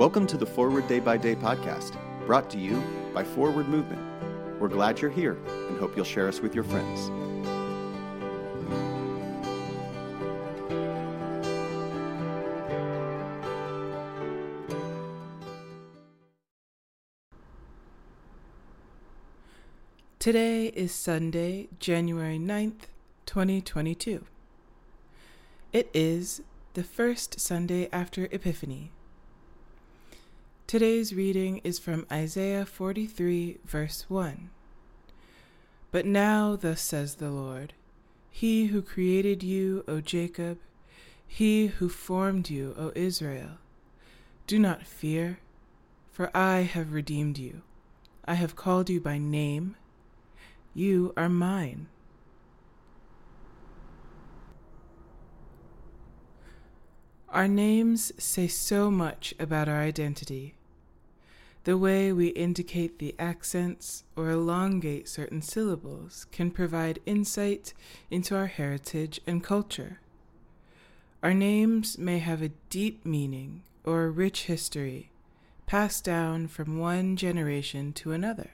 Welcome 0.00 0.26
to 0.28 0.38
the 0.38 0.46
Forward 0.46 0.88
Day 0.88 0.98
by 0.98 1.18
Day 1.18 1.34
podcast, 1.34 1.94
brought 2.24 2.48
to 2.52 2.58
you 2.58 2.82
by 3.12 3.22
Forward 3.22 3.68
Movement. 3.68 4.00
We're 4.58 4.68
glad 4.68 4.98
you're 4.98 5.10
here 5.10 5.36
and 5.68 5.78
hope 5.78 5.94
you'll 5.94 6.06
share 6.06 6.26
us 6.26 6.40
with 6.40 6.54
your 6.54 6.64
friends. 6.64 7.10
Today 20.18 20.68
is 20.68 20.94
Sunday, 20.94 21.68
January 21.78 22.38
9th, 22.38 22.86
2022. 23.26 24.24
It 25.74 25.90
is 25.92 26.40
the 26.72 26.84
first 26.84 27.38
Sunday 27.38 27.90
after 27.92 28.30
Epiphany. 28.32 28.92
Today's 30.70 31.12
reading 31.12 31.60
is 31.64 31.80
from 31.80 32.06
Isaiah 32.12 32.64
43, 32.64 33.58
verse 33.64 34.04
1. 34.06 34.50
But 35.90 36.06
now, 36.06 36.54
thus 36.54 36.80
says 36.80 37.16
the 37.16 37.30
Lord, 37.30 37.72
He 38.30 38.66
who 38.66 38.80
created 38.80 39.42
you, 39.42 39.82
O 39.88 40.00
Jacob, 40.00 40.58
He 41.26 41.66
who 41.66 41.88
formed 41.88 42.50
you, 42.50 42.76
O 42.78 42.92
Israel, 42.94 43.58
do 44.46 44.60
not 44.60 44.86
fear, 44.86 45.40
for 46.12 46.30
I 46.36 46.58
have 46.60 46.92
redeemed 46.92 47.36
you. 47.36 47.62
I 48.24 48.34
have 48.34 48.54
called 48.54 48.88
you 48.88 49.00
by 49.00 49.18
name 49.18 49.74
you 50.72 51.12
are 51.16 51.28
mine. 51.28 51.88
Our 57.28 57.48
names 57.48 58.12
say 58.22 58.46
so 58.46 58.88
much 58.88 59.34
about 59.40 59.68
our 59.68 59.80
identity. 59.80 60.54
The 61.64 61.76
way 61.76 62.10
we 62.10 62.28
indicate 62.28 62.98
the 62.98 63.14
accents 63.18 64.04
or 64.16 64.30
elongate 64.30 65.08
certain 65.08 65.42
syllables 65.42 66.26
can 66.32 66.50
provide 66.50 67.00
insight 67.04 67.74
into 68.10 68.34
our 68.34 68.46
heritage 68.46 69.20
and 69.26 69.44
culture. 69.44 70.00
Our 71.22 71.34
names 71.34 71.98
may 71.98 72.18
have 72.18 72.40
a 72.40 72.52
deep 72.70 73.04
meaning 73.04 73.62
or 73.84 74.04
a 74.04 74.10
rich 74.10 74.44
history 74.44 75.10
passed 75.66 76.02
down 76.02 76.48
from 76.48 76.78
one 76.78 77.14
generation 77.16 77.92
to 77.92 78.12
another. 78.12 78.50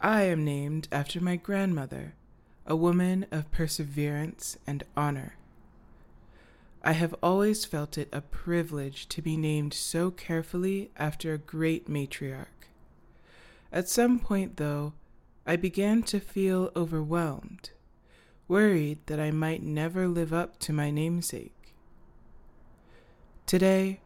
I 0.00 0.22
am 0.22 0.44
named 0.44 0.86
after 0.92 1.20
my 1.20 1.34
grandmother, 1.36 2.14
a 2.64 2.76
woman 2.76 3.26
of 3.32 3.50
perseverance 3.50 4.56
and 4.66 4.84
honor. 4.96 5.34
I 6.82 6.92
have 6.92 7.14
always 7.22 7.66
felt 7.66 7.98
it 7.98 8.08
a 8.10 8.22
privilege 8.22 9.06
to 9.10 9.20
be 9.20 9.36
named 9.36 9.74
so 9.74 10.10
carefully 10.10 10.90
after 10.96 11.34
a 11.34 11.38
great 11.38 11.88
matriarch. 11.88 12.68
At 13.70 13.88
some 13.88 14.18
point, 14.18 14.56
though, 14.56 14.94
I 15.46 15.56
began 15.56 16.02
to 16.04 16.20
feel 16.20 16.70
overwhelmed, 16.74 17.70
worried 18.48 18.98
that 19.06 19.20
I 19.20 19.30
might 19.30 19.62
never 19.62 20.08
live 20.08 20.32
up 20.32 20.58
to 20.60 20.72
my 20.72 20.90
namesake. 20.90 21.74
Today, 23.44 24.00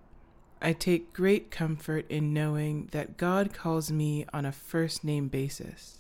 I 0.61 0.73
take 0.73 1.13
great 1.13 1.51
comfort 1.51 2.07
in 2.11 2.33
knowing 2.33 2.89
that 2.93 3.17
God 3.17 3.53
calls 3.53 3.93
me 3.93 4.25
on 4.33 4.45
a 4.45 4.53
first 4.53 5.05
name 5.05 5.29
basis. 5.29 5.99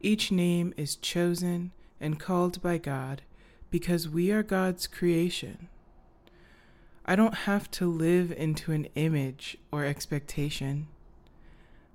Each 0.00 0.30
name 0.30 0.72
is 0.76 0.94
chosen 0.94 1.72
and 2.00 2.20
called 2.20 2.62
by 2.62 2.78
God 2.78 3.22
because 3.70 4.08
we 4.08 4.30
are 4.30 4.42
God's 4.42 4.86
creation. 4.86 5.68
I 7.04 7.16
don't 7.16 7.34
have 7.34 7.70
to 7.72 7.86
live 7.86 8.32
into 8.32 8.72
an 8.72 8.88
image 8.94 9.56
or 9.72 9.84
expectation. 9.84 10.88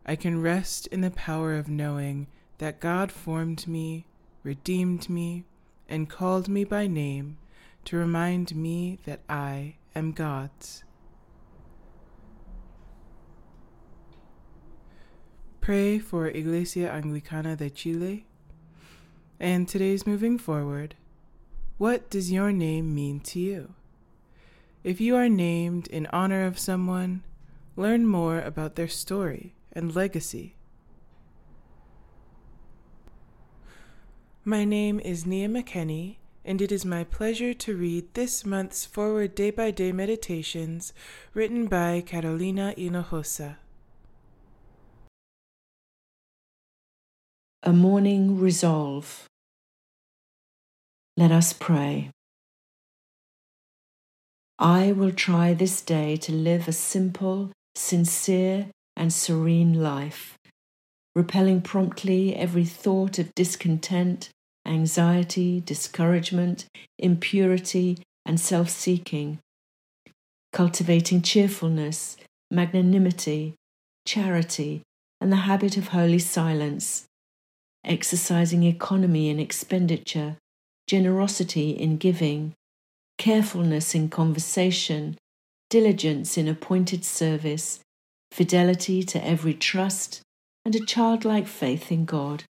I 0.06 0.16
can 0.16 0.42
rest 0.42 0.88
in 0.88 1.02
the 1.02 1.12
power 1.12 1.56
of 1.56 1.70
knowing 1.70 2.28
that 2.58 2.80
God 2.80 3.12
formed 3.12 3.68
me, 3.68 4.06
redeemed 4.44 5.10
me, 5.10 5.46
and 5.88 6.10
called 6.10 6.50
me 6.50 6.64
by 6.64 6.88
name 6.88 7.38
to 7.86 7.98
remind 7.98 8.56
me 8.56 9.00
that 9.06 9.22
I 9.30 9.76
am 9.96 10.12
God's. 10.12 10.84
Pray 15.62 16.00
for 16.00 16.28
Iglesia 16.28 16.90
Anglicana 16.90 17.56
de 17.56 17.70
Chile. 17.70 18.26
And 19.40 19.68
today's 19.68 20.06
moving 20.06 20.38
forward. 20.38 20.96
What 21.78 22.10
does 22.10 22.32
your 22.32 22.52
name 22.52 22.94
mean 22.94 23.20
to 23.22 23.40
you? 23.40 23.74
If 24.84 25.02
you 25.02 25.16
are 25.16 25.30
named 25.30 25.88
in 25.88 26.08
honor 26.08 26.46
of 26.46 26.60
someone, 26.60 27.24
learn 27.76 28.06
more 28.06 28.40
about 28.42 28.76
their 28.76 28.88
story 28.88 29.56
and 29.72 29.96
legacy. 29.96 30.56
My 34.46 34.66
name 34.66 35.00
is 35.00 35.26
Nia 35.26 35.48
McKenney, 35.48 36.18
and 36.46 36.62
it 36.62 36.72
is 36.72 36.86
my 36.86 37.04
pleasure 37.04 37.54
to 37.54 37.76
read 37.76 38.14
this 38.14 38.46
month's 38.46 38.86
Forward 38.86 39.34
Day 39.36 39.52
by 39.52 39.72
Day 39.72 39.92
Meditations 39.92 40.94
written 41.34 41.68
by 41.68 42.02
Carolina 42.02 42.74
Hinojosa. 42.78 43.58
a 47.66 47.72
morning 47.72 48.42
resolve. 48.42 49.30
Let 51.16 51.32
us 51.32 51.54
pray. 51.54 52.10
I 54.58 54.92
will 54.94 55.12
try 55.12 55.54
this 55.54 55.82
day 55.82 56.16
to 56.18 56.32
live 56.32 56.68
a 56.68 56.72
simple, 56.72 57.52
sincere, 57.76 58.68
and 58.96 59.14
serene 59.14 59.82
life, 59.82 60.38
repelling 61.16 61.62
promptly 61.62 62.36
every 62.36 62.66
thought 62.66 63.20
of 63.20 63.36
discontent, 63.36 64.30
anxiety, 64.66 65.62
discouragement, 65.62 66.66
impurity, 66.98 68.00
and 68.26 68.40
self 68.40 68.70
seeking, 68.70 69.38
cultivating 70.52 71.22
cheerfulness, 71.22 72.18
magnanimity, 72.50 73.54
charity, 74.08 74.82
and 75.22 75.32
the 75.32 75.46
habit 75.46 75.78
of 75.78 75.90
holy 75.90 76.20
silence 76.20 77.06
exercising 77.86 78.64
economy 78.64 79.30
in 79.30 79.40
expenditure, 79.40 80.38
generosity 80.94 81.72
in 81.72 81.98
giving, 81.98 82.54
carefulness 83.18 83.96
in 83.96 84.08
conversation, 84.10 85.18
diligence 85.72 86.38
in 86.38 86.48
appointed 86.48 87.04
service, 87.04 87.80
fidelity 88.32 89.02
to 89.02 89.18
every 89.26 89.56
trust, 89.56 90.22
and 90.64 90.76
a 90.76 90.86
childlike 90.86 91.48
faith 91.48 91.92
in 91.92 92.06
God. 92.06 92.44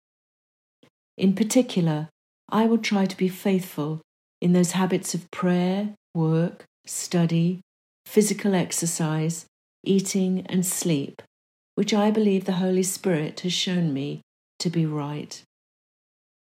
In 1.17 1.37
particular, 1.37 2.09
I 2.51 2.67
will 2.67 2.79
try 2.79 3.07
to 3.07 3.17
be 3.17 3.29
faithful 3.29 4.01
in 4.41 4.55
those 4.55 4.73
habits 4.73 5.15
of 5.15 5.31
prayer, 5.31 5.95
work, 6.13 6.65
study, 6.85 7.61
physical 8.07 8.57
exercise, 8.57 9.47
eating, 9.85 10.45
and 10.47 10.67
sleep, 10.67 11.23
which 11.77 11.95
I 11.95 12.11
believe 12.11 12.47
the 12.47 12.61
Holy 12.65 12.83
Spirit 12.83 13.39
has 13.47 13.53
shown 13.53 13.95
me 13.95 14.21
to 14.59 14.69
be 14.69 14.85
right. 14.85 15.45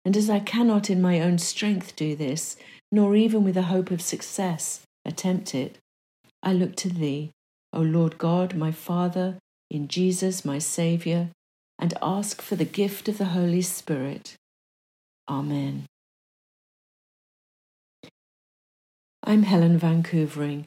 And 0.04 0.16
as 0.16 0.28
I 0.28 0.40
cannot 0.40 0.90
in 0.90 1.00
my 1.00 1.20
own 1.20 1.38
strength 1.38 1.94
do 1.94 2.16
this, 2.16 2.56
nor 2.90 3.14
even 3.14 3.44
with 3.44 3.56
a 3.56 3.62
hope 3.62 3.90
of 3.90 4.02
success 4.02 4.82
attempt 5.04 5.54
it, 5.54 5.78
I 6.42 6.52
look 6.52 6.74
to 6.76 6.88
Thee, 6.88 7.30
O 7.72 7.80
Lord 7.80 8.18
God, 8.18 8.54
my 8.54 8.72
Father, 8.72 9.38
in 9.70 9.88
Jesus, 9.88 10.44
my 10.44 10.58
Saviour, 10.58 11.28
and 11.78 11.94
ask 12.02 12.42
for 12.42 12.56
the 12.56 12.64
gift 12.64 13.08
of 13.08 13.18
the 13.18 13.26
Holy 13.26 13.62
Spirit. 13.62 14.34
Amen. 15.28 15.86
I'm 19.24 19.44
Helen 19.44 19.78
Van 19.78 20.02
Koevering 20.02 20.66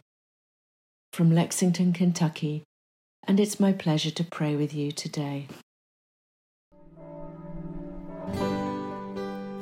from 1.11 1.33
Lexington, 1.33 1.93
Kentucky, 1.93 2.63
and 3.27 3.39
it's 3.39 3.59
my 3.59 3.73
pleasure 3.73 4.11
to 4.11 4.23
pray 4.23 4.55
with 4.55 4.73
you 4.73 4.91
today. 4.91 5.47